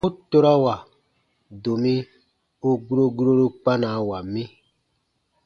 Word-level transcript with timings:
U 0.07 0.09
torawa, 0.29 0.75
domi 1.63 1.95
u 2.69 2.71
guro 2.85 3.05
guroru 3.15 3.45
kpanawa 3.53 4.17
mi. 4.31 4.43